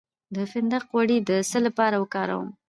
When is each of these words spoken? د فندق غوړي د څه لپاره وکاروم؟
د 0.35 0.37
فندق 0.51 0.83
غوړي 0.91 1.17
د 1.27 1.31
څه 1.49 1.57
لپاره 1.65 1.95
وکاروم؟ 1.99 2.49